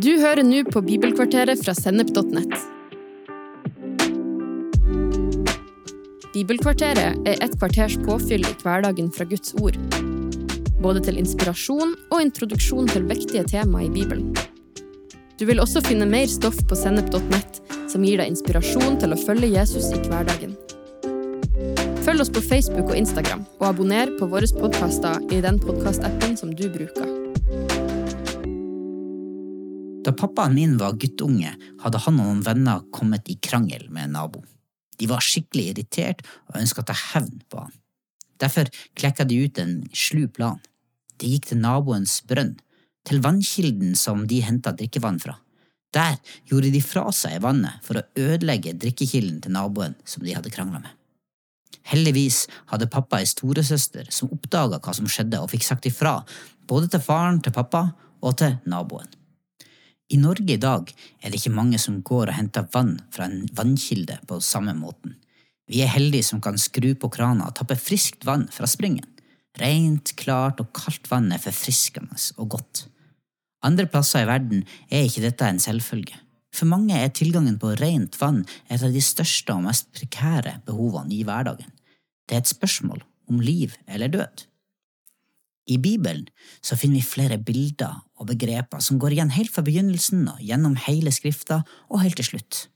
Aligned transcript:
Du 0.00 0.14
hører 0.16 0.40
nå 0.46 0.62
på 0.64 0.80
Bibelkvarteret 0.80 1.60
fra 1.60 1.74
Sennep.nett. 1.76 2.54
Bibelkvarteret 6.32 7.28
er 7.28 7.42
et 7.44 7.56
kvarters 7.60 7.98
påfyll 8.06 8.46
i 8.48 8.54
hverdagen 8.62 9.10
fra 9.12 9.26
Guds 9.28 9.52
ord. 9.60 9.76
Både 10.80 11.04
til 11.04 11.20
inspirasjon 11.20 11.92
og 12.08 12.16
introduksjon 12.22 12.88
til 12.94 13.10
viktige 13.10 13.44
tema 13.52 13.84
i 13.84 13.92
Bibelen. 13.92 14.32
Du 15.36 15.44
vil 15.50 15.60
også 15.60 15.84
finne 15.84 16.08
mer 16.08 16.30
stoff 16.32 16.56
på 16.70 16.78
Sennep.nett 16.78 17.60
som 17.90 18.06
gir 18.06 18.22
deg 18.22 18.32
inspirasjon 18.32 18.96
til 19.02 19.12
å 19.12 19.20
følge 19.20 19.52
Jesus 19.52 19.92
i 19.92 20.00
hverdagen. 20.06 20.56
Følg 22.06 22.24
oss 22.24 22.32
på 22.32 22.46
Facebook 22.48 22.86
og 22.88 22.96
Instagram, 22.96 23.44
og 23.60 23.72
abonner 23.74 24.16
på 24.16 24.32
våre 24.32 24.48
podkaster 24.56 25.20
i 25.28 25.44
den 25.44 25.60
podkastappen 25.60 26.40
som 26.40 26.56
du 26.56 26.70
bruker. 26.72 27.19
Da 30.04 30.12
pappaen 30.16 30.54
min 30.56 30.78
var 30.80 30.96
guttunge, 30.96 31.52
hadde 31.82 32.00
han 32.06 32.20
og 32.20 32.24
noen 32.24 32.40
venner 32.44 32.84
kommet 32.94 33.28
i 33.28 33.36
krangel 33.36 33.84
med 33.92 34.08
en 34.08 34.16
nabo. 34.16 34.40
De 35.00 35.08
var 35.08 35.24
skikkelig 35.24 35.66
irritert 35.72 36.22
og 36.48 36.56
ønska 36.60 36.80
å 36.80 36.88
ta 36.88 36.96
hevn 37.12 37.42
på 37.52 37.60
han. 37.60 37.74
Derfor 38.40 38.70
klekka 38.96 39.26
de 39.28 39.42
ut 39.44 39.60
en 39.60 39.74
slu 39.92 40.24
plan. 40.32 40.60
De 41.20 41.28
gikk 41.28 41.50
til 41.50 41.60
naboens 41.60 42.20
brønn, 42.24 42.54
til 43.04 43.20
vannkilden 43.24 43.92
som 43.96 44.24
de 44.28 44.40
henta 44.44 44.72
drikkevann 44.76 45.20
fra. 45.20 45.36
Der 45.92 46.16
gjorde 46.48 46.72
de 46.72 46.80
fra 46.84 47.04
seg 47.12 47.40
vannet 47.44 47.84
for 47.84 48.00
å 48.00 48.06
ødelegge 48.16 48.76
drikkekilden 48.80 49.42
til 49.44 49.56
naboen 49.56 49.98
som 50.08 50.24
de 50.24 50.36
hadde 50.36 50.52
krangla 50.54 50.80
med. 50.84 50.96
Heldigvis 51.90 52.44
hadde 52.70 52.88
pappa 52.92 53.20
ei 53.20 53.28
storesøster 53.28 54.08
som 54.14 54.32
oppdaga 54.32 54.80
hva 54.80 54.94
som 54.96 55.08
skjedde 55.10 55.40
og 55.42 55.50
fikk 55.52 55.66
sagt 55.66 55.88
ifra, 55.90 56.20
både 56.68 56.92
til 56.92 57.02
faren 57.04 57.40
til 57.42 57.56
pappa 57.56 57.88
og 58.20 58.36
til 58.40 58.60
naboen. 58.70 59.19
I 60.10 60.18
Norge 60.18 60.56
i 60.56 60.58
dag 60.58 60.88
er 61.22 61.30
det 61.30 61.38
ikke 61.38 61.54
mange 61.54 61.78
som 61.78 62.00
går 62.02 62.32
og 62.32 62.34
henter 62.34 62.66
vann 62.74 62.96
fra 63.14 63.28
en 63.28 63.44
vannkilde 63.54 64.16
på 64.26 64.40
samme 64.42 64.74
måten. 64.74 65.14
Vi 65.70 65.84
er 65.84 65.92
heldige 65.92 66.26
som 66.26 66.40
kan 66.42 66.58
skru 66.58 66.96
på 66.98 67.10
krana 67.14 67.46
og 67.46 67.54
tappe 67.60 67.76
friskt 67.78 68.26
vann 68.26 68.48
fra 68.50 68.66
springen. 68.66 69.06
Rent, 69.60 70.16
klart 70.18 70.58
og 70.62 70.72
kaldt 70.74 71.06
vann 71.10 71.30
er 71.30 71.42
forfriskende 71.42 72.18
og 72.42 72.56
godt. 72.56 72.82
Andre 73.62 73.86
plasser 73.86 74.24
i 74.24 74.28
verden 74.30 74.64
er 74.90 75.06
ikke 75.06 75.22
dette 75.22 75.46
en 75.46 75.62
selvfølge. 75.62 76.18
For 76.50 76.66
mange 76.66 76.96
er 76.98 77.14
tilgangen 77.14 77.60
på 77.62 77.76
rent 77.78 78.18
vann 78.18 78.42
et 78.66 78.82
av 78.82 78.90
de 78.90 79.02
største 79.04 79.54
og 79.54 79.62
mest 79.68 79.92
prekære 79.94 80.58
behovene 80.66 81.14
i 81.14 81.22
hverdagen. 81.26 81.70
Det 82.26 82.34
er 82.34 82.42
et 82.42 82.50
spørsmål 82.50 83.04
om 83.30 83.38
liv 83.38 83.76
eller 83.86 84.10
død. 84.10 84.49
I 85.70 85.78
Bibelen 85.78 86.26
så 86.62 86.76
finner 86.76 86.98
vi 86.98 87.06
flere 87.06 87.38
bilder 87.38 88.00
og 88.18 88.26
begreper 88.32 88.82
som 88.82 88.98
går 88.98 89.14
igjen 89.14 89.32
helt 89.36 89.52
fra 89.54 89.62
begynnelsen 89.66 90.26
og 90.32 90.42
gjennom 90.42 90.74
hele 90.88 91.12
Skrifta 91.14 91.62
og 91.88 92.02
helt 92.02 92.18
til 92.18 92.32
slutt. 92.32 92.66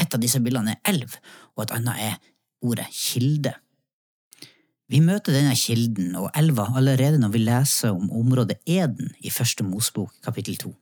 Et 0.00 0.12
av 0.12 0.20
disse 0.20 0.40
bildene 0.42 0.76
er 0.76 0.92
elv, 0.92 1.16
og 1.56 1.64
et 1.64 1.74
annet 1.76 2.04
er 2.10 2.18
ordet 2.62 2.88
kilde. 2.92 3.54
Vi 4.92 5.00
møter 5.00 5.32
denne 5.32 5.54
kilden 5.56 6.12
og 6.20 6.28
elva 6.36 6.66
allerede 6.76 7.20
når 7.20 7.32
vi 7.32 7.40
leser 7.46 7.94
om 7.96 8.10
området 8.12 8.58
Eden 8.68 9.14
i 9.24 9.32
Første 9.32 9.64
Mosbok 9.64 10.12
kapittel 10.24 10.58
to. 10.60 10.74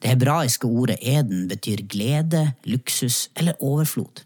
Det 0.00 0.14
hebraiske 0.14 0.68
ordet 0.70 0.96
Eden 1.02 1.48
betyr 1.50 1.82
glede, 1.90 2.54
luksus 2.64 3.28
eller 3.36 3.58
overflod. 3.60 4.24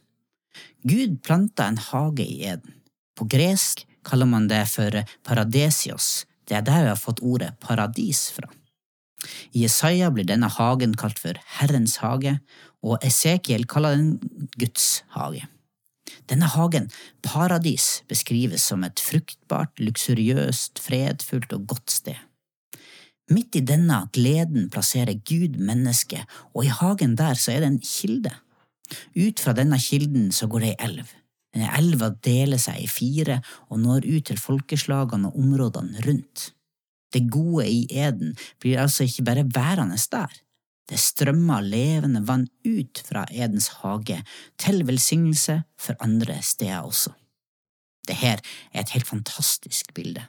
Gud 0.86 1.18
planta 1.24 1.66
en 1.66 1.80
hage 1.88 2.22
i 2.22 2.44
Eden. 2.46 2.76
På 3.18 3.26
gresk 3.26 3.82
kaller 4.06 4.28
man 4.30 4.46
det 4.46 4.62
for 4.70 4.94
paradesios, 5.26 6.27
det 6.48 6.56
er 6.56 6.64
der 6.64 6.86
vi 6.86 6.92
har 6.92 7.00
fått 7.00 7.20
ordet 7.20 7.54
paradis 7.60 8.28
fra. 8.34 8.48
I 9.52 9.64
Jesaja 9.64 10.10
blir 10.14 10.26
denne 10.28 10.48
hagen 10.52 10.94
kalt 10.96 11.18
for 11.20 11.38
Herrens 11.58 11.98
hage, 12.02 12.38
og 12.82 13.02
Esekiel 13.04 13.66
kaller 13.68 13.96
den 13.96 14.48
Guds 14.58 15.02
hage. 15.16 15.48
Denne 16.30 16.48
hagen, 16.52 16.88
paradis, 17.24 18.02
beskrives 18.08 18.64
som 18.70 18.84
et 18.86 19.00
fruktbart, 19.02 19.74
luksuriøst, 19.80 20.80
fredfullt 20.80 21.52
og 21.56 21.66
godt 21.74 21.92
sted. 21.92 22.18
Midt 23.28 23.58
i 23.60 23.64
denne 23.64 24.06
gleden 24.14 24.70
plasserer 24.72 25.18
Gud 25.28 25.58
mennesket, 25.60 26.24
og 26.54 26.64
i 26.64 26.72
hagen 26.72 27.16
der 27.18 27.36
så 27.36 27.52
er 27.52 27.64
det 27.64 27.72
en 27.74 27.82
kilde. 27.84 28.32
Ut 29.16 29.40
fra 29.40 29.52
denne 29.56 29.76
kilden 29.82 30.30
så 30.32 30.48
går 30.48 30.64
det 30.64 30.70
ei 30.70 30.84
elv. 30.88 31.10
Elva 31.66 32.10
deler 32.24 32.60
seg 32.62 32.82
i 32.84 32.90
fire 32.90 33.40
og 33.68 33.80
når 33.82 34.06
ut 34.06 34.28
til 34.30 34.38
folkeslagene 34.38 35.30
og 35.30 35.40
områdene 35.42 36.04
rundt. 36.06 36.52
Det 37.12 37.24
gode 37.32 37.66
i 37.66 37.86
Eden 37.90 38.34
blir 38.60 38.82
altså 38.82 39.06
ikke 39.08 39.24
bare 39.24 39.46
værende 39.54 39.98
der. 40.12 40.32
Det 40.88 41.00
strømmer 41.00 41.64
levende 41.64 42.22
vann 42.24 42.46
ut 42.64 43.02
fra 43.04 43.26
Edens 43.32 43.68
hage, 43.82 44.22
til 44.56 44.86
velsignelse 44.88 45.62
for 45.76 45.96
andre 46.00 46.38
steder 46.42 46.80
også. 46.80 47.12
Dette 48.08 48.40
er 48.72 48.80
et 48.80 48.94
helt 48.94 49.08
fantastisk 49.08 49.92
bilde. 49.94 50.24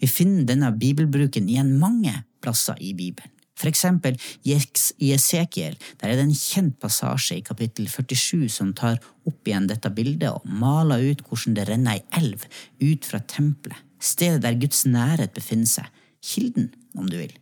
Vi 0.00 0.06
finner 0.10 0.44
denne 0.44 0.72
bibelbruken 0.76 1.48
igjen 1.48 1.78
mange 1.80 2.12
plasser 2.42 2.76
i 2.80 2.92
Bibelen. 2.92 3.32
For 3.58 3.70
eksempel 3.70 4.18
i 4.46 4.54
Esekiel, 4.54 5.76
der 5.98 6.12
er 6.12 6.18
det 6.18 6.26
en 6.28 6.36
kjent 6.36 6.78
passasje 6.82 7.40
i 7.40 7.44
kapittel 7.44 7.88
47 7.90 8.46
som 8.54 8.70
tar 8.76 9.00
opp 9.26 9.48
igjen 9.48 9.66
dette 9.70 9.90
bildet 9.94 10.30
og 10.30 10.46
maler 10.46 11.02
ut 11.10 11.24
hvordan 11.26 11.56
det 11.58 11.66
renner 11.68 11.98
ei 11.98 12.04
elv 12.20 12.46
ut 12.84 13.08
fra 13.08 13.20
tempelet, 13.26 13.78
stedet 13.98 14.44
der 14.44 14.58
Guds 14.62 14.84
nærhet 14.86 15.34
befinner 15.34 15.70
seg, 15.70 15.88
kilden, 16.22 16.70
om 16.98 17.08
du 17.10 17.18
vil. 17.18 17.34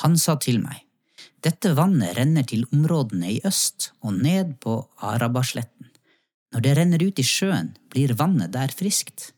Han 0.00 0.16
sa 0.16 0.38
til 0.40 0.62
meg, 0.62 0.86
dette 1.44 1.72
vannet 1.76 2.16
renner 2.16 2.46
til 2.48 2.64
områdene 2.72 3.34
i 3.34 3.40
øst 3.48 3.90
og 4.04 4.16
ned 4.16 4.56
på 4.64 4.78
Arabasletten. 5.04 5.88
Når 6.50 6.64
det 6.64 6.72
renner 6.76 7.04
ut 7.04 7.20
i 7.20 7.26
sjøen, 7.26 7.74
blir 7.92 8.16
vannet 8.18 8.52
der 8.56 8.72
friskt. 8.74 9.30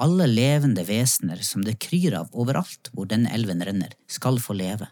Alle 0.00 0.26
levende 0.26 0.82
vesener 0.88 1.42
som 1.44 1.62
det 1.64 1.78
kryr 1.84 2.16
av 2.18 2.32
overalt 2.32 2.90
hvor 2.94 3.08
denne 3.10 3.30
elven 3.36 3.62
renner, 3.64 3.92
skal 4.08 4.40
få 4.42 4.56
leve. 4.56 4.88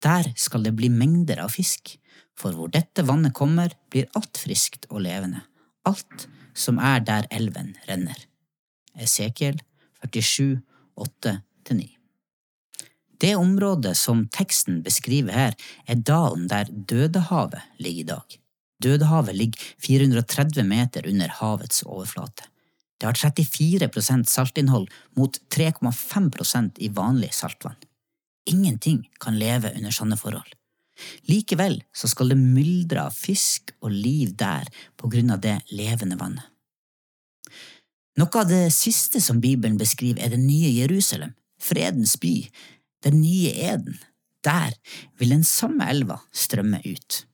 Der 0.00 0.32
skal 0.36 0.64
det 0.64 0.74
bli 0.78 0.88
mengder 0.88 1.42
av 1.44 1.52
fisk, 1.52 1.96
for 2.38 2.56
hvor 2.56 2.72
dette 2.72 3.04
vannet 3.04 3.34
kommer, 3.36 3.72
blir 3.92 4.08
alt 4.16 4.40
friskt 4.40 4.88
og 4.88 5.04
levende, 5.04 5.42
alt 5.84 6.26
som 6.56 6.80
er 6.80 7.02
der 7.04 7.28
elven 7.30 7.74
renner. 7.88 8.16
Esekiel 8.96 9.60
47, 10.00 10.60
8–9 10.96 11.88
Det 13.20 13.34
området 13.36 13.96
som 13.96 14.24
teksten 14.32 14.80
beskriver 14.82 15.36
her, 15.36 15.58
er 15.86 16.00
dalen 16.00 16.48
der 16.48 16.70
Dødehavet 16.70 17.60
ligger 17.78 18.00
i 18.00 18.08
dag. 18.14 18.38
Dødehavet 18.80 19.36
ligger 19.36 19.68
430 19.84 20.64
meter 20.64 21.08
under 21.08 21.28
havets 21.40 21.84
overflate. 21.84 22.48
Det 23.00 23.08
har 23.08 23.16
34% 23.16 24.28
saltinnhold 24.28 24.88
mot 25.16 25.36
3,5% 25.52 26.80
i 26.84 26.88
vanlig 26.92 27.32
saltvann. 27.36 27.76
Ingenting 28.48 29.04
kan 29.20 29.38
leve 29.38 29.72
under 29.76 29.92
sånne 29.94 30.16
forhold. 30.20 30.54
Likevel 31.28 31.80
så 31.96 32.08
skal 32.10 32.32
det 32.32 32.40
myldre 32.40 33.06
av 33.08 33.16
fisk 33.16 33.72
og 33.80 33.92
liv 33.92 34.34
der 34.36 34.68
på 35.00 35.08
grunn 35.12 35.32
av 35.32 35.40
det 35.44 35.58
levende 35.72 36.18
vannet. 36.20 36.44
Noe 38.20 38.42
av 38.42 38.50
det 38.50 38.66
siste 38.74 39.20
som 39.22 39.40
Bibelen 39.40 39.78
beskriver, 39.80 40.20
er 40.20 40.34
det 40.34 40.42
nye 40.42 40.72
Jerusalem, 40.74 41.32
fredens 41.60 42.16
by, 42.20 42.50
den 43.06 43.20
nye 43.22 43.54
Eden. 43.70 43.96
Der 44.44 44.74
vil 45.20 45.32
den 45.32 45.44
samme 45.44 45.86
elva 45.88 46.18
strømme 46.32 46.80
ut. 46.84 47.24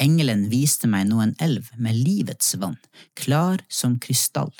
Engelen 0.00 0.46
viste 0.48 0.88
meg 0.88 1.08
nå 1.10 1.20
en 1.20 1.34
elv 1.44 1.68
med 1.76 1.98
livets 1.98 2.54
vann, 2.60 2.78
klar 3.18 3.60
som 3.68 3.98
krystall. 4.00 4.52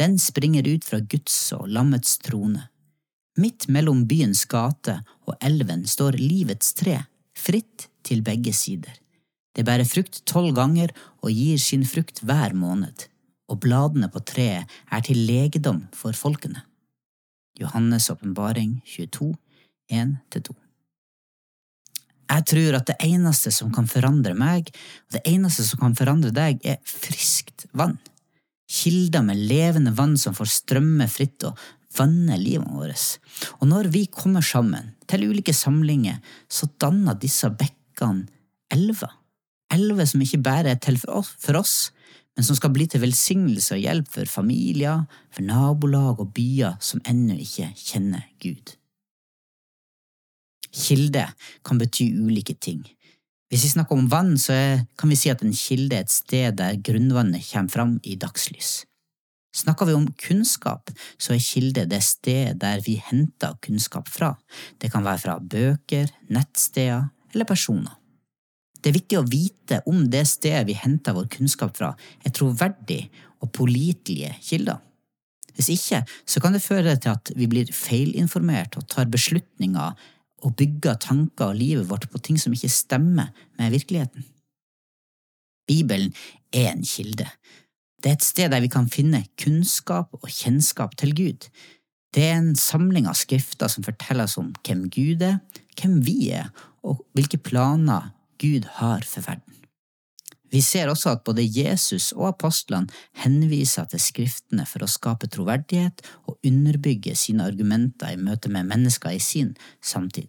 Den 0.00 0.16
springer 0.18 0.64
ut 0.68 0.86
fra 0.88 1.02
Guds 1.04 1.36
og 1.52 1.68
lammets 1.68 2.16
trone. 2.24 2.70
Midt 3.38 3.68
mellom 3.70 4.06
byens 4.10 4.42
gate 4.50 4.96
og 5.28 5.36
elven 5.44 5.84
står 5.86 6.18
livets 6.18 6.74
tre, 6.74 6.96
fritt 7.36 7.86
til 8.06 8.24
begge 8.26 8.52
sider. 8.56 8.96
Det 9.54 9.64
bærer 9.66 9.86
frukt 9.86 10.22
tolv 10.26 10.54
ganger 10.56 10.90
og 11.22 11.30
gir 11.34 11.58
sin 11.62 11.84
frukt 11.86 12.22
hver 12.26 12.54
måned, 12.58 13.06
og 13.50 13.60
bladene 13.62 14.10
på 14.10 14.22
treet 14.26 14.70
er 14.90 15.06
til 15.06 15.22
legedom 15.28 15.84
for 15.94 16.16
folkene. 16.16 16.64
Johannes' 17.60 18.10
åpenbaring 18.12 18.80
22, 18.86 19.34
1–2 19.92 20.54
Jeg 22.30 22.46
tror 22.52 22.78
at 22.78 22.86
det 22.88 22.96
eneste 23.04 23.50
som 23.52 23.72
kan 23.74 23.90
forandre 23.90 24.34
meg, 24.38 24.70
og 25.08 25.18
det 25.18 25.24
eneste 25.28 25.66
som 25.66 25.82
kan 25.82 25.98
forandre 25.98 26.30
deg, 26.34 26.62
er 26.64 26.78
friskt 26.86 27.66
vann. 27.74 27.98
Kilder 28.70 29.24
med 29.26 29.42
levende 29.50 29.92
vann 29.98 30.14
som 30.16 30.34
får 30.36 30.52
strømme 30.54 31.08
fritt 31.10 31.42
og 31.48 31.58
vanner 31.96 32.38
livet 32.40 32.70
vårt. 32.70 33.18
Og 33.60 33.68
når 33.70 33.90
vi 33.94 34.06
kommer 34.06 34.44
sammen 34.44 34.92
til 35.10 35.28
ulike 35.30 35.54
samlinger, 35.56 36.20
så 36.48 36.68
danner 36.80 37.18
disse 37.18 37.50
bekkene 37.50 38.28
elver. 38.70 39.10
Elver 39.70 40.06
som 40.06 40.22
ikke 40.22 40.42
bare 40.42 40.74
er 40.74 40.82
til 40.82 40.98
for 40.98 41.58
oss, 41.58 41.90
men 42.36 42.46
som 42.46 42.56
skal 42.58 42.72
bli 42.74 42.86
til 42.90 43.02
velsignelse 43.02 43.74
og 43.76 43.82
hjelp 43.82 44.10
for 44.10 44.30
familier, 44.30 45.04
for 45.34 45.46
nabolag 45.46 46.22
og 46.22 46.30
byer 46.34 46.78
som 46.82 47.02
ennå 47.08 47.38
ikke 47.42 47.72
kjenner 47.78 48.26
Gud. 48.42 48.76
Kilde 50.70 51.26
kan 51.66 51.80
bety 51.80 52.12
ulike 52.22 52.54
ting. 52.54 52.84
Hvis 53.50 53.64
vi 53.66 53.72
snakker 53.72 53.98
om 53.98 54.06
vann, 54.10 54.36
så 54.38 54.54
kan 54.98 55.10
vi 55.10 55.18
si 55.18 55.30
at 55.32 55.42
en 55.42 55.54
kilde 55.54 55.96
er 55.96 56.06
et 56.06 56.14
sted 56.14 56.54
der 56.60 56.78
grunnvannet 56.78 57.42
kommer 57.50 57.72
fram 57.72 57.96
i 58.06 58.14
dagslys. 58.14 58.84
Snakker 59.56 59.88
vi 59.88 59.96
om 59.98 60.06
kunnskap, 60.14 60.92
så 61.18 61.34
er 61.34 61.42
kilde 61.42 61.86
det 61.90 62.02
stedet 62.06 62.58
der 62.62 62.82
vi 62.86 63.00
henter 63.02 63.56
kunnskap 63.64 64.08
fra. 64.08 64.34
Det 64.78 64.92
kan 64.92 65.04
være 65.06 65.22
fra 65.24 65.38
bøker, 65.40 66.12
nettsteder 66.30 67.08
eller 67.34 67.48
personer. 67.48 67.96
Det 68.80 68.92
er 68.92 68.96
viktig 68.96 69.18
å 69.18 69.26
vite 69.28 69.80
om 69.90 70.06
det 70.12 70.22
stedet 70.30 70.62
vi 70.70 70.78
henter 70.78 71.16
vår 71.16 71.26
kunnskap 71.34 71.74
fra, 71.76 71.90
er 72.24 72.32
troverdig 72.32 73.02
og 73.40 73.50
pålitelige 73.56 74.32
kilder. 74.44 74.80
Hvis 75.56 75.68
ikke, 75.74 76.04
så 76.24 76.40
kan 76.40 76.54
det 76.54 76.62
føre 76.64 76.94
til 76.96 77.12
at 77.12 77.32
vi 77.36 77.48
blir 77.50 77.72
feilinformert 77.74 78.78
og 78.78 78.86
tar 78.88 79.10
beslutninger 79.12 79.98
og 80.40 80.54
bygger 80.56 80.96
tanker 81.02 81.50
og 81.50 81.58
livet 81.58 81.88
vårt 81.90 82.06
på 82.08 82.20
ting 82.22 82.38
som 82.40 82.54
ikke 82.56 82.70
stemmer 82.72 83.34
med 83.58 83.74
virkeligheten. 83.74 84.24
Bibelen 85.68 86.14
er 86.52 86.72
en 86.72 86.86
kilde. 86.86 87.26
Det 88.00 88.08
er 88.08 88.16
et 88.16 88.24
sted 88.24 88.52
der 88.52 88.62
vi 88.64 88.70
kan 88.72 88.88
finne 88.88 89.26
kunnskap 89.40 90.14
og 90.16 90.28
kjennskap 90.28 90.96
til 91.00 91.12
Gud. 91.16 91.48
Det 92.14 92.24
er 92.26 92.38
en 92.40 92.56
samling 92.58 93.06
av 93.06 93.18
skrifter 93.18 93.70
som 93.70 93.84
forteller 93.86 94.26
oss 94.26 94.38
om 94.40 94.50
hvem 94.66 94.88
Gud 94.90 95.22
er, 95.22 95.38
hvem 95.78 96.00
vi 96.06 96.32
er, 96.34 96.48
og 96.82 97.04
hvilke 97.14 97.38
planer 97.38 98.10
Gud 98.40 98.66
har 98.80 99.04
for 99.06 99.28
verden. 99.28 99.60
Vi 100.50 100.58
ser 100.64 100.90
også 100.90 101.12
at 101.12 101.22
både 101.22 101.44
Jesus 101.46 102.10
og 102.16 102.32
apostlene 102.32 102.90
henviser 103.22 103.86
til 103.92 104.02
skriftene 104.02 104.64
for 104.66 104.82
å 104.82 104.90
skape 104.90 105.30
troverdighet 105.30 106.02
og 106.26 106.40
underbygge 106.46 107.14
sine 107.14 107.46
argumenter 107.46 108.16
i 108.16 108.18
møte 108.18 108.50
med 108.50 108.66
mennesker 108.72 109.14
i 109.14 109.22
sin 109.22 109.52
samtid. 109.78 110.26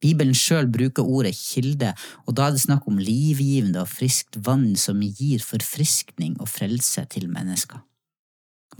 Bibelen 0.00 0.34
sjøl 0.36 0.68
bruker 0.72 1.04
ordet 1.04 1.34
kilde, 1.36 1.92
og 2.26 2.36
da 2.38 2.48
er 2.48 2.56
det 2.56 2.64
snakk 2.64 2.88
om 2.88 3.00
livgivende 3.00 3.82
og 3.84 3.92
friskt 3.92 4.40
vann 4.46 4.72
som 4.80 5.02
gir 5.04 5.44
forfriskning 5.44 6.38
og 6.40 6.48
frelse 6.48 7.04
til 7.12 7.28
mennesker. 7.32 7.82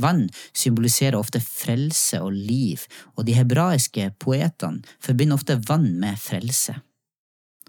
Vann 0.00 0.28
symboliserer 0.56 1.18
ofte 1.18 1.42
frelse 1.44 2.20
og 2.24 2.32
liv, 2.32 2.86
og 3.16 3.26
de 3.28 3.34
hebraiske 3.36 4.12
poetene 4.22 4.80
forbinder 5.02 5.36
ofte 5.36 5.58
vann 5.68 5.92
med 6.00 6.16
frelse. 6.20 6.78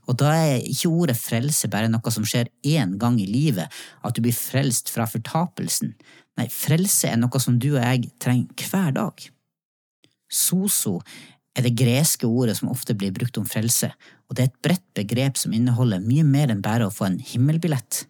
Og 0.10 0.18
da 0.18 0.32
er 0.34 0.64
ikke 0.66 0.90
ordet 0.90 1.18
frelse 1.20 1.70
bare 1.72 1.92
noe 1.92 2.14
som 2.14 2.26
skjer 2.28 2.50
én 2.68 2.98
gang 3.02 3.20
i 3.22 3.28
livet, 3.30 3.68
at 4.04 4.16
du 4.16 4.24
blir 4.24 4.36
frelst 4.36 4.90
fra 4.92 5.06
fortapelsen. 5.10 5.94
Nei, 6.40 6.48
frelse 6.52 7.12
er 7.12 7.20
noe 7.22 7.44
som 7.44 7.60
du 7.62 7.74
og 7.76 7.84
jeg 7.84 8.10
trenger 8.22 8.72
hver 8.72 8.96
dag. 8.98 9.28
Soso 10.32 11.00
er 11.58 11.66
det 11.66 11.76
greske 11.76 12.28
ordet 12.28 12.56
som 12.60 12.72
ofte 12.72 12.96
blir 12.96 13.12
brukt 13.16 13.38
om 13.40 13.48
frelse, 13.48 13.92
og 14.30 14.38
det 14.38 14.44
er 14.44 14.52
et 14.52 14.62
bredt 14.64 14.88
begrep 14.96 15.40
som 15.40 15.54
inneholder 15.56 16.04
mye 16.04 16.24
mer 16.28 16.54
enn 16.54 16.64
bare 16.64 16.88
å 16.88 16.94
få 16.94 17.10
en 17.10 17.20
himmelbillett. 17.20 18.06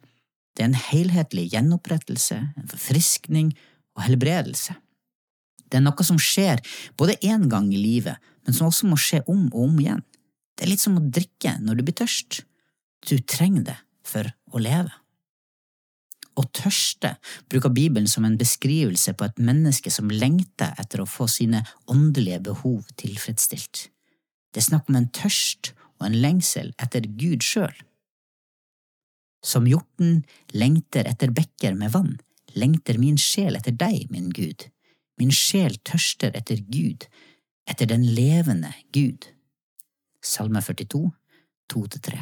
Det 0.54 0.64
er 0.64 0.70
en 0.70 0.78
helhetlig 0.92 1.48
gjenopprettelse, 1.54 2.38
en 2.38 2.70
forfriskning 2.70 3.52
og 3.98 4.06
helbredelse. 4.06 4.76
Det 5.72 5.80
er 5.80 5.86
noe 5.86 6.06
som 6.06 6.20
skjer 6.22 6.62
både 7.00 7.18
én 7.26 7.48
gang 7.50 7.72
i 7.74 7.80
livet, 7.80 8.20
men 8.46 8.56
som 8.58 8.70
også 8.70 8.90
må 8.92 9.00
skje 9.00 9.24
om 9.32 9.48
og 9.54 9.62
om 9.66 9.80
igjen. 9.80 10.04
Det 10.58 10.68
er 10.68 10.74
litt 10.74 10.84
som 10.84 11.00
å 11.00 11.06
drikke 11.06 11.56
når 11.64 11.80
du 11.80 11.86
blir 11.88 11.98
tørst. 12.04 12.44
Du 13.08 13.16
trenger 13.26 13.72
det 13.72 13.78
for 14.06 14.28
å 14.52 14.62
leve. 14.62 14.92
Å 16.39 16.44
tørste 16.56 17.16
bruker 17.51 17.74
Bibelen 17.75 18.07
som 18.07 18.25
en 18.25 18.38
beskrivelse 18.39 19.13
på 19.18 19.28
et 19.28 19.39
menneske 19.44 19.92
som 19.92 20.12
lengter 20.12 20.74
etter 20.80 21.04
å 21.04 21.10
få 21.10 21.28
sine 21.28 21.66
åndelige 21.92 22.39
behov 22.51 22.88
tilfredsstilt. 23.01 23.89
Det 24.51 24.62
er 24.62 24.69
snakk 24.69 24.89
om 24.89 25.00
en 25.00 25.10
tørst 25.16 25.74
og 26.00 26.07
en 26.07 26.19
lengsel 26.24 26.72
etter 26.81 27.07
Gud 27.19 27.44
sjøl. 27.44 27.75
Som 29.44 29.68
hjorten 29.68 30.22
lengter 30.54 31.07
etter 31.10 31.33
bekker 31.33 31.75
med 31.78 31.92
vann, 31.95 32.16
lengter 32.54 33.00
min 33.01 33.18
sjel 33.19 33.57
etter 33.57 33.75
deg, 33.75 34.07
min 34.13 34.30
Gud. 34.30 34.68
Min 35.19 35.33
sjel 35.36 35.78
tørster 35.88 36.36
etter 36.38 36.62
Gud, 36.72 37.07
etter 37.69 37.89
den 37.89 38.06
levende 38.16 38.72
Gud. 38.94 39.28
Salme 40.22 40.62
42, 40.62 41.10
2–3. 41.74 42.22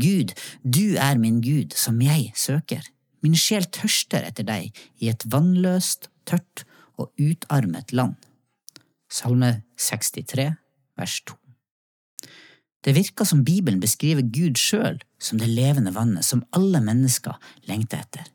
Gud, 0.00 0.32
du 0.64 0.96
er 0.96 1.18
min 1.20 1.40
Gud, 1.44 1.76
som 1.76 2.00
jeg 2.00 2.32
søker. 2.36 2.86
Min 3.22 3.36
sjel 3.38 3.66
tørster 3.70 4.24
etter 4.26 4.46
deg 4.46 4.72
i 4.98 5.10
et 5.12 5.26
vannløst, 5.30 6.08
tørt 6.26 6.64
og 6.98 7.12
utarmet 7.20 7.92
land. 7.92 8.16
Salme 9.12 9.62
63, 9.76 10.48
vers 10.96 11.20
2. 11.28 11.36
Det 12.82 12.94
virker 12.96 13.28
som 13.28 13.44
Bibelen 13.46 13.80
beskriver 13.82 14.24
Gud 14.26 14.58
sjøl 14.58 14.98
som 15.22 15.38
det 15.38 15.50
levende 15.52 15.92
vannet 15.94 16.26
som 16.26 16.42
alle 16.56 16.80
mennesker 16.82 17.36
lengter 17.68 18.02
etter. 18.02 18.26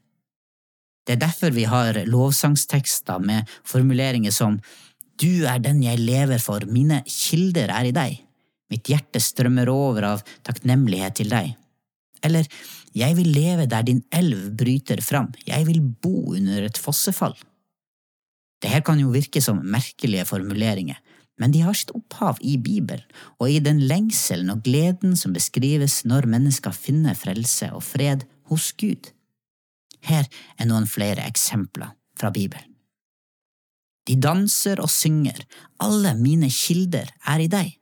Det 1.08 1.16
er 1.16 1.24
derfor 1.24 1.56
vi 1.56 1.66
har 1.68 1.98
lovsangstekster 2.08 3.20
med 3.24 3.48
formuleringer 3.64 4.32
som 4.32 4.62
Du 5.18 5.48
er 5.50 5.58
den 5.58 5.82
jeg 5.82 5.98
lever 5.98 6.38
for, 6.38 6.62
mine 6.70 7.02
kilder 7.10 7.72
er 7.74 7.88
i 7.90 7.94
deg. 7.96 8.20
Mitt 8.72 8.90
hjerte 8.92 9.22
strømmer 9.24 9.70
over 9.72 10.10
av 10.10 10.24
takknemlighet 10.48 11.22
til 11.22 11.32
deg. 11.32 11.56
Eller 12.26 12.48
Jeg 12.98 13.14
vil 13.20 13.30
leve 13.30 13.68
der 13.70 13.84
din 13.86 14.02
elv 14.12 14.50
bryter 14.58 15.02
fram, 15.06 15.30
jeg 15.46 15.68
vil 15.68 15.82
bo 15.82 16.34
under 16.34 16.64
et 16.66 16.78
fossefall. 16.82 17.36
Det 18.58 18.72
her 18.72 18.82
kan 18.82 18.98
jo 18.98 19.12
virke 19.14 19.42
som 19.44 19.60
merkelige 19.62 20.26
formuleringer, 20.26 20.98
men 21.38 21.54
de 21.54 21.62
har 21.62 21.78
sitt 21.78 21.94
opphav 21.94 22.40
i 22.42 22.56
Bibelen 22.58 23.06
og 23.38 23.52
i 23.54 23.60
den 23.62 23.84
lengselen 23.86 24.50
og 24.50 24.64
gleden 24.66 25.14
som 25.20 25.36
beskrives 25.36 26.02
når 26.10 26.26
mennesker 26.26 26.74
finner 26.74 27.14
frelse 27.14 27.70
og 27.70 27.86
fred 27.86 28.26
hos 28.50 28.72
Gud. 28.82 29.12
Her 30.02 30.26
er 30.58 30.70
noen 30.70 30.90
flere 30.90 31.28
eksempler 31.28 31.94
fra 32.18 32.34
Bibelen. 32.34 32.74
De 34.08 34.16
danser 34.16 34.80
og 34.80 34.90
synger, 34.90 35.44
alle 35.84 36.16
mine 36.18 36.50
kilder 36.50 37.12
er 37.28 37.44
i 37.44 37.50
deg. 37.52 37.74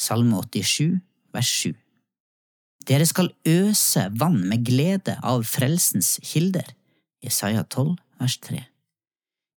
Salme 0.00 0.40
87, 0.40 1.00
vers 1.34 1.52
7. 1.60 1.74
Dere 2.88 3.04
skal 3.04 3.28
øse 3.44 4.06
vann 4.16 4.40
med 4.48 4.64
glede 4.64 5.18
av 5.20 5.44
frelsens 5.44 6.14
kilder. 6.24 6.72
Jesaja 7.20 7.66
12, 7.66 7.98
vers 8.22 8.36
3. 8.46 8.62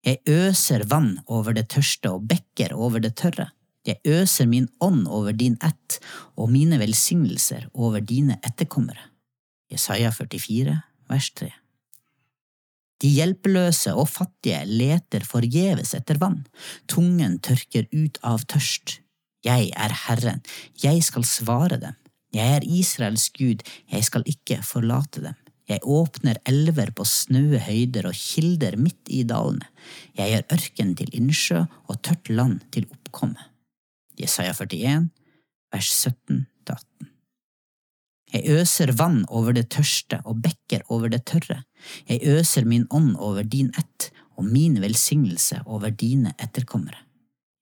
Jeg 0.03 0.19
øser 0.27 0.83
vann 0.91 1.15
over 1.31 1.55
det 1.55 1.69
tørste 1.71 2.11
og 2.11 2.25
bekker 2.27 2.75
over 2.75 2.99
det 2.99 3.13
tørre. 3.21 3.53
Jeg 3.87 4.03
øser 4.03 4.47
min 4.47 4.67
ånd 4.83 5.07
over 5.07 5.31
din 5.31 5.55
ett 5.63 5.99
og 6.35 6.51
mine 6.51 6.79
velsignelser 6.79 7.69
over 7.73 8.03
dine 8.03 8.35
etterkommere. 8.43 9.11
Jesaja 9.71 10.11
44, 10.11 10.75
vers 11.11 11.29
3. 11.39 11.49
De 13.03 13.11
hjelpeløse 13.11 13.95
og 13.95 14.09
fattige 14.11 14.61
leter 14.67 15.23
forgjeves 15.27 15.95
etter 15.95 16.19
vann, 16.19 16.43
tungen 16.87 17.39
tørker 17.43 17.87
ut 17.91 18.19
av 18.23 18.43
tørst, 18.47 18.99
jeg 19.43 19.71
er 19.75 19.93
Herren, 20.05 20.41
jeg 20.83 21.03
skal 21.03 21.25
svare 21.27 21.79
dem. 21.81 21.95
Jeg 22.33 22.57
er 22.57 22.65
Israels 22.65 23.29
Gud, 23.35 23.61
jeg 23.91 24.05
skal 24.07 24.23
ikke 24.25 24.63
forlate 24.65 25.21
dem. 25.21 25.37
Jeg 25.69 25.85
åpner 25.87 26.39
elver 26.49 26.91
på 26.91 27.05
snaue 27.07 27.59
høyder 27.61 28.09
og 28.09 28.17
kilder 28.19 28.75
midt 28.75 29.07
i 29.07 29.21
dalene. 29.27 29.69
Jeg 30.17 30.33
gjør 30.33 30.57
ørken 30.57 30.95
til 30.99 31.13
innsjø 31.15 31.63
og 31.87 32.01
tørt 32.03 32.29
land 32.29 32.59
til 32.75 32.89
oppkomme. 32.91 33.39
Jesaja 34.19 34.51
41, 34.53 35.07
vers 35.73 35.93
17–18. 36.03 37.07
Jeg 38.33 38.49
øser 38.49 38.91
vann 38.97 39.23
over 39.29 39.53
det 39.53 39.69
tørste 39.71 40.19
og 40.25 40.41
bekker 40.41 40.83
over 40.91 41.11
det 41.13 41.23
tørre. 41.29 41.61
Jeg 42.09 42.25
øser 42.25 42.65
min 42.65 42.87
ånd 42.89 43.15
over 43.21 43.45
din 43.45 43.71
ett 43.77 44.09
og 44.35 44.45
min 44.49 44.79
velsignelse 44.81 45.61
over 45.65 45.93
dine 45.93 46.33
etterkommere. 46.41 46.97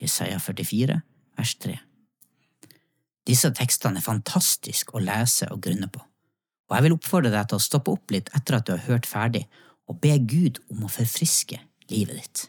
Jesaja 0.02 0.40
44, 0.40 1.02
vers 1.42 1.58
3. 1.66 1.76
Disse 3.28 3.52
tekstene 3.58 4.02
er 4.02 4.06
fantastiske 4.06 4.96
å 4.98 5.04
lese 5.04 5.50
og 5.54 5.62
grunne 5.66 5.90
på, 5.92 6.02
og 6.02 6.78
jeg 6.78 6.86
vil 6.86 6.96
oppfordre 6.96 7.34
deg 7.34 7.50
til 7.50 7.60
å 7.60 7.66
stoppe 7.66 7.94
opp 7.98 8.14
litt 8.14 8.32
etter 8.38 8.58
at 8.58 8.68
du 8.68 8.74
har 8.76 8.88
hørt 8.88 9.10
ferdig, 9.10 9.44
og 9.90 10.00
be 10.02 10.14
Gud 10.24 10.62
om 10.72 10.86
å 10.86 10.92
forfriske 10.92 11.60
livet 11.92 12.22
ditt. 12.22 12.48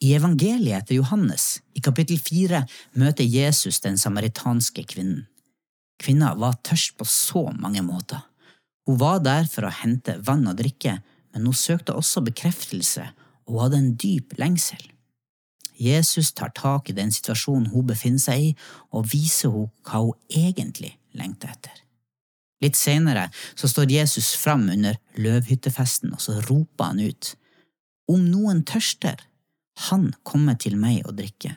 I 0.00 0.14
evangeliet 0.16 0.80
etter 0.80 0.96
Johannes, 0.96 1.60
i 1.76 1.82
kapittel 1.84 2.18
fire, 2.18 2.64
møter 2.96 3.26
Jesus 3.28 3.82
den 3.84 4.00
samaritanske 4.00 4.86
kvinnen. 4.88 5.26
Kvinna 6.00 6.32
var 6.40 6.56
tørst 6.64 6.96
på 6.96 7.04
så 7.04 7.44
mange 7.52 7.82
måter. 7.84 8.22
Hun 8.88 8.96
var 9.02 9.20
der 9.20 9.44
for 9.44 9.68
å 9.68 9.74
hente 9.82 10.16
vann 10.24 10.48
og 10.48 10.56
drikke, 10.58 10.96
men 11.30 11.44
hun 11.46 11.56
søkte 11.56 11.94
også 11.94 12.24
bekreftelse 12.26 13.04
og 13.50 13.60
hadde 13.66 13.82
en 13.82 13.92
dyp 14.00 14.32
lengsel. 14.40 14.80
Jesus 15.80 16.32
tar 16.36 16.52
tak 16.56 16.90
i 16.90 16.96
den 16.96 17.12
situasjonen 17.12 17.70
hun 17.72 17.86
befinner 17.88 18.20
seg 18.20 18.50
i, 18.50 18.50
og 18.92 19.08
viser 19.12 19.54
henne 19.54 19.70
hva 19.88 20.02
hun 20.04 20.18
egentlig 20.28 20.92
lengter 21.16 21.52
etter. 21.54 21.78
Litt 22.60 22.76
senere 22.76 23.30
så 23.56 23.70
står 23.70 23.92
Jesus 23.92 24.34
fram 24.36 24.66
under 24.68 24.98
løvhyttefesten, 25.16 26.12
og 26.12 26.20
så 26.20 26.40
roper 26.44 26.92
han 26.92 27.00
ut, 27.00 27.34
Om 28.10 28.26
noen 28.28 28.64
tørster, 28.66 29.16
han 29.88 30.10
kommer 30.26 30.58
til 30.60 30.76
meg 30.76 31.06
og 31.06 31.16
drikke. 31.16 31.54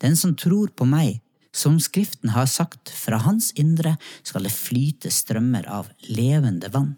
Den 0.00 0.16
som 0.16 0.36
tror 0.38 0.70
på 0.70 0.86
meg, 0.88 1.18
som 1.52 1.80
Skriften 1.82 2.30
har 2.32 2.46
sagt, 2.46 2.88
fra 2.88 3.18
hans 3.24 3.50
indre 3.58 3.96
skal 4.22 4.46
det 4.46 4.54
flyte 4.54 5.10
strømmer 5.10 5.66
av 5.68 5.90
levende 6.08 6.70
vann. 6.72 6.94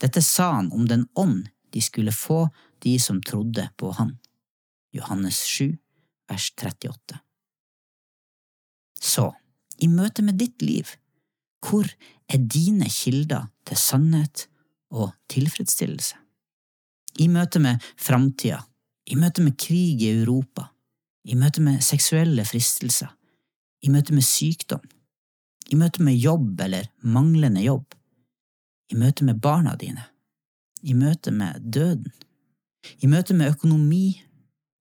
Dette 0.00 0.22
sa 0.24 0.50
han 0.56 0.72
om 0.72 0.88
den 0.90 1.06
ånd 1.14 1.48
de 1.72 1.80
skulle 1.84 2.12
få, 2.12 2.48
de 2.82 2.98
som 2.98 3.20
trodde 3.22 3.68
på 3.78 3.92
han. 3.94 4.16
Johannes 4.92 5.38
7, 5.46 5.76
vers 6.28 6.52
38. 6.56 7.20
Så, 9.00 9.30
i 9.78 9.88
møte 9.88 10.22
med 10.22 10.38
ditt 10.40 10.62
liv, 10.62 10.88
hvor 11.64 11.86
er 12.28 12.40
dine 12.40 12.88
kilder 12.90 13.48
til 13.68 13.78
sannhet 13.80 14.46
og 14.90 15.12
tilfredsstillelse? 15.32 16.16
I 17.20 17.28
møte 17.28 17.60
med 17.62 17.82
framtida, 17.98 18.60
i 19.10 19.16
møte 19.18 19.42
med 19.42 19.56
krig 19.58 20.02
i 20.02 20.10
Europa, 20.20 20.68
i 21.24 21.36
møte 21.36 21.62
med 21.64 21.82
seksuelle 21.84 22.44
fristelser, 22.48 23.10
i 23.82 23.90
møte 23.92 24.14
med 24.14 24.24
sykdom, 24.24 24.82
i 25.70 25.78
møte 25.78 26.02
med 26.02 26.18
jobb 26.18 26.60
eller 26.60 26.88
manglende 27.02 27.62
jobb, 27.64 27.94
i 28.90 28.98
møte 28.98 29.24
med 29.24 29.40
barna 29.40 29.76
dine, 29.78 30.02
i 30.82 30.94
møte 30.94 31.30
med 31.30 31.60
døden, 31.60 32.12
i 33.00 33.06
møte 33.06 33.36
med 33.36 33.52
økonomi, 33.54 34.20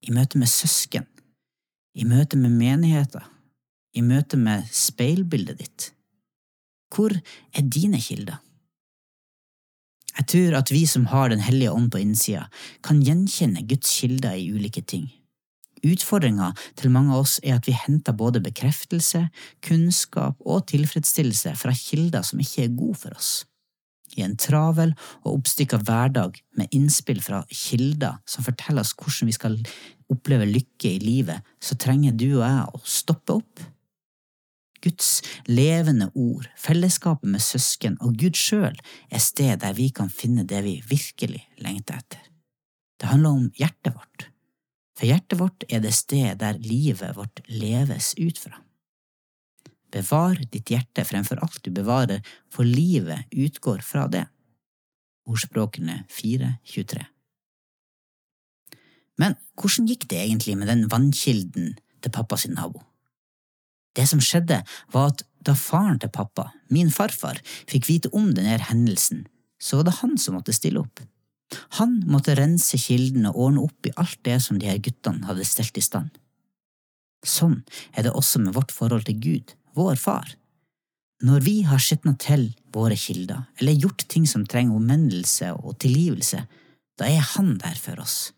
i 0.06 0.14
møte 0.16 0.40
med 0.40 0.50
søsken, 0.52 1.08
i 1.96 2.06
møte 2.08 2.38
med 2.38 2.54
menigheter, 2.56 3.26
i 3.96 4.02
møte 4.06 4.38
med 4.38 4.68
speilbildet 4.72 5.60
ditt. 5.60 5.90
Hvor 6.94 7.14
er 7.14 7.66
dine 7.66 8.00
kilder? 8.02 8.40
Jeg 10.18 10.28
tror 10.32 10.58
at 10.60 10.72
vi 10.74 10.84
som 10.90 11.06
har 11.08 11.30
Den 11.30 11.40
hellige 11.40 11.72
ånd 11.72 11.92
på 11.92 12.02
innsida, 12.02 12.50
kan 12.84 13.02
gjenkjenne 13.02 13.64
Guds 13.68 14.00
kilder 14.00 14.36
i 14.36 14.52
ulike 14.52 14.82
ting. 14.82 15.08
Utfordringa 15.86 16.52
til 16.76 16.92
mange 16.92 17.14
av 17.14 17.24
oss 17.24 17.38
er 17.44 17.56
at 17.56 17.68
vi 17.68 17.76
henter 17.78 18.14
både 18.14 18.42
bekreftelse, 18.44 19.30
kunnskap 19.64 20.36
og 20.44 20.68
tilfredsstillelse 20.68 21.56
fra 21.56 21.72
kilder 21.72 22.26
som 22.26 22.42
ikke 22.44 22.66
er 22.66 22.76
gode 22.76 23.00
for 23.00 23.16
oss. 23.16 23.46
I 24.18 24.24
en 24.26 24.38
travel 24.40 24.94
og 25.24 25.34
oppstykka 25.36 25.82
hverdag 25.86 26.40
med 26.58 26.76
innspill 26.76 27.22
fra 27.24 27.44
kilder 27.52 28.22
som 28.30 28.46
forteller 28.46 28.86
oss 28.86 28.96
hvordan 28.98 29.30
vi 29.30 29.36
skal 29.38 29.60
oppleve 30.10 30.48
lykke 30.50 30.96
i 30.96 31.04
livet, 31.04 31.46
så 31.62 31.78
trenger 31.78 32.16
du 32.18 32.30
og 32.40 32.48
jeg 32.48 32.64
å 32.74 32.82
stoppe 32.84 33.38
opp. 33.42 33.68
Guds 34.80 35.20
levende 35.50 36.08
ord, 36.16 36.48
fellesskapet 36.58 37.28
med 37.30 37.44
søsken 37.44 38.00
og 38.00 38.16
Gud 38.18 38.40
sjøl 38.40 38.80
er 39.12 39.22
sted 39.22 39.60
der 39.62 39.76
vi 39.78 39.90
kan 39.92 40.10
finne 40.10 40.48
det 40.48 40.64
vi 40.66 40.80
virkelig 40.88 41.44
lengter 41.60 42.00
etter. 42.00 42.24
Det 43.00 43.12
handler 43.12 43.36
om 43.36 43.48
hjertet 43.60 43.96
vårt 43.96 44.30
for 45.00 45.08
hjertet 45.08 45.40
vårt 45.40 45.64
er 45.72 45.80
det 45.80 45.96
sted 45.96 46.42
der 46.42 46.60
livet 46.60 47.16
vårt 47.16 47.40
leves 47.48 48.12
ut 48.20 48.40
fra. 48.42 48.58
Bevar 49.94 50.38
ditt 50.52 50.70
hjerte 50.70 51.06
fremfor 51.08 51.42
alt 51.44 51.62
du 51.66 51.72
bevarer, 51.74 52.22
for 52.54 52.68
livet 52.68 53.30
utgår 53.32 53.82
fra 53.86 54.08
det. 54.12 54.26
Ordspråkene 55.30 56.04
4.23 56.10 57.06
Men 59.22 59.36
hvordan 59.60 59.90
gikk 59.90 60.08
det 60.10 60.22
egentlig 60.24 60.58
med 60.58 60.70
den 60.72 60.86
vannkilden 60.92 61.76
til 62.00 62.14
pappa 62.16 62.38
sin 62.38 62.56
nabo? 62.58 62.84
Det 63.98 64.06
som 64.08 64.22
skjedde, 64.24 64.62
var 64.94 65.12
at 65.12 65.26
da 65.46 65.56
faren 65.58 66.00
til 66.00 66.12
pappa, 66.14 66.50
min 66.70 66.92
farfar, 66.94 67.40
fikk 67.70 67.90
vite 67.90 68.12
om 68.16 68.32
denne 68.36 68.60
hendelsen, 68.70 69.26
så 69.60 69.80
var 69.80 69.90
det 69.90 70.00
han 70.00 70.18
som 70.22 70.38
måtte 70.38 70.56
stille 70.56 70.82
opp. 70.84 71.02
Han 71.80 72.00
måtte 72.08 72.36
rense 72.38 72.78
kilden 72.78 73.26
og 73.30 73.40
ordne 73.46 73.66
opp 73.66 73.88
i 73.90 73.94
alt 73.98 74.20
det 74.28 74.38
som 74.46 74.60
de 74.62 74.70
her 74.70 74.82
guttene 74.84 75.26
hadde 75.28 75.48
stelt 75.48 75.78
i 75.80 75.84
stand. 75.84 76.12
Sånn 77.26 77.64
er 77.98 78.06
det 78.06 78.16
også 78.16 78.40
med 78.44 78.56
vårt 78.56 78.72
forhold 78.72 79.08
til 79.10 79.18
Gud, 79.20 79.56
vår 79.78 79.96
far. 79.96 80.36
Når 81.24 81.44
vi 81.44 81.56
har 81.68 81.82
skitna 81.84 82.14
til 82.20 82.50
våre 82.72 82.96
kilder, 82.96 83.44
eller 83.60 83.76
gjort 83.76 84.06
ting 84.08 84.28
som 84.28 84.46
trenger 84.48 84.78
omvendelse 84.80 85.52
og 85.58 85.78
tilgivelse, 85.84 86.46
da 87.00 87.10
er 87.10 87.26
Han 87.36 87.58
der 87.60 87.76
for 87.76 88.00
oss. 88.00 88.32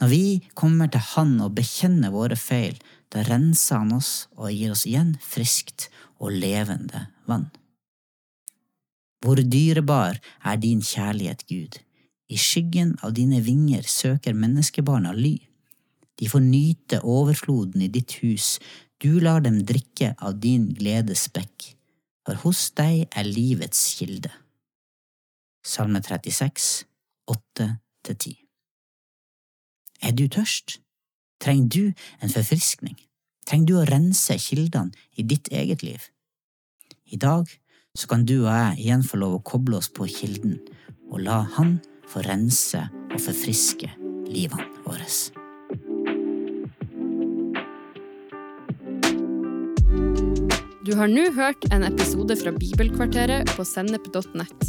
Når 0.00 0.08
vi 0.08 0.24
kommer 0.54 0.88
til 0.88 1.04
Han 1.14 1.36
og 1.44 1.54
bekjenner 1.58 2.14
våre 2.14 2.36
feil, 2.36 2.78
da 3.12 3.24
renser 3.28 3.82
Han 3.82 3.98
oss 3.98 4.26
og 4.36 4.52
gir 4.52 4.72
oss 4.72 4.86
igjen 4.88 5.14
friskt 5.20 5.90
og 6.18 6.32
levende 6.32 7.06
vann. 7.28 7.50
Hvor 9.24 9.40
dyrebar 9.40 10.20
er 10.44 10.56
din 10.60 10.82
kjærlighet, 10.84 11.46
Gud, 11.48 11.78
i 12.28 12.36
skyggen 12.40 12.96
av 13.04 13.14
dine 13.16 13.40
vinger 13.44 13.84
søker 13.88 14.36
menneskebarna 14.36 15.12
ly. 15.16 15.36
De 16.20 16.28
får 16.30 16.44
nyte 16.44 17.00
overfloden 17.02 17.82
i 17.84 17.90
ditt 17.92 18.18
hus, 18.22 18.58
du 19.04 19.20
lar 19.20 19.42
dem 19.44 19.60
drikke 19.68 20.14
av 20.24 20.38
din 20.40 20.70
gledes 20.78 21.26
bekk, 21.34 21.74
for 22.24 22.40
hos 22.46 22.70
deg 22.78 23.04
er 23.12 23.28
livets 23.28 23.82
kilde. 23.98 24.32
Salme 25.64 26.00
36, 26.04 26.86
8–10 27.28 28.32
Er 30.08 30.16
du 30.16 30.24
tørst? 30.28 30.78
Trenger 31.40 31.68
du 31.68 31.82
en 32.24 32.32
forfriskning? 32.32 32.96
Trenger 33.44 33.68
du 33.68 33.76
å 33.76 33.86
rense 33.88 34.38
kildene 34.40 34.96
i 35.20 35.24
ditt 35.28 35.52
eget 35.52 35.84
liv? 35.84 36.08
I 37.04 37.20
dag 37.20 37.48
så 37.94 38.08
kan 38.08 38.24
du 38.24 38.38
og 38.40 38.52
jeg 38.52 38.86
igjen 38.86 39.04
få 39.04 39.20
lov 39.20 39.36
å 39.36 39.44
koble 39.44 39.82
oss 39.82 39.92
på 39.92 40.08
kilden 40.08 40.56
og 41.10 41.20
la 41.28 41.42
Han 41.58 41.76
få 42.08 42.24
rense 42.24 42.86
og 43.12 43.20
forfriske 43.20 43.92
livene 44.32 44.70
våre. 44.88 45.43
Du 50.84 50.92
har 50.94 51.08
nå 51.08 51.22
hørt 51.32 51.64
en 51.72 51.80
episode 51.86 52.34
fra 52.36 52.50
Bibelkvarteret 52.52 53.48
på 53.56 53.64
sennep.nett. 53.64 54.66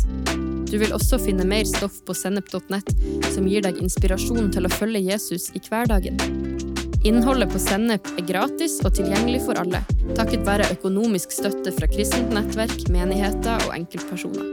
Du 0.70 0.78
vil 0.80 0.94
også 0.96 1.20
finne 1.20 1.44
mer 1.44 1.68
stoff 1.68 1.98
på 2.08 2.16
sennep.nett 2.16 2.94
som 3.34 3.50
gir 3.52 3.66
deg 3.66 3.82
inspirasjon 3.84 4.48
til 4.56 4.64
å 4.64 4.72
følge 4.72 5.02
Jesus 5.10 5.50
i 5.52 5.60
hverdagen. 5.66 6.16
Innholdet 7.06 7.52
på 7.52 7.60
Sennep 7.60 8.08
er 8.16 8.24
gratis 8.32 8.78
og 8.88 8.96
tilgjengelig 8.96 9.44
for 9.44 9.60
alle, 9.60 9.84
takket 10.16 10.48
være 10.48 10.72
økonomisk 10.78 11.36
støtte 11.36 11.76
fra 11.76 11.92
kristent 11.92 12.32
nettverk, 12.34 12.88
menigheter 12.96 13.68
og 13.68 13.76
enkeltpersoner. 13.76 14.48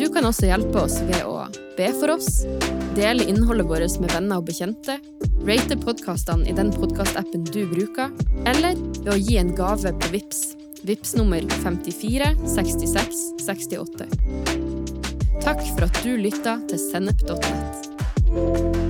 Du 0.00 0.08
kan 0.08 0.24
også 0.24 0.48
hjelpe 0.48 0.86
oss 0.86 1.02
ved 1.04 1.20
å 1.28 1.31
be 1.76 1.92
for 2.00 2.10
oss, 2.10 2.42
dele 2.96 3.24
innholdet 3.28 3.66
vårt 3.66 4.00
med 4.00 4.12
venner 4.12 4.40
og 4.40 4.48
bekjente, 4.48 4.98
rate 5.46 5.78
podkastene 5.80 6.48
i 6.48 6.56
den 6.56 6.72
podkastappen 6.74 7.46
du 7.48 7.62
bruker, 7.70 8.12
eller 8.48 8.76
ved 9.00 9.12
å 9.14 9.18
gi 9.20 9.38
en 9.40 9.54
gave 9.56 9.94
på 10.02 10.12
VIPS. 10.14 10.42
VIPS 10.82 11.16
nummer 11.20 11.44
54 11.62 12.34
66 12.56 13.24
68. 13.46 14.10
Takk 15.42 15.64
for 15.72 15.88
at 15.88 16.04
du 16.04 16.16
lytta 16.18 16.58
til 16.70 16.82
sennep.nett. 16.90 18.81